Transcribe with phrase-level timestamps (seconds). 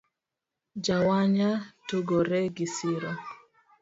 [0.85, 1.49] Jawanya
[1.87, 3.11] tugore gisiro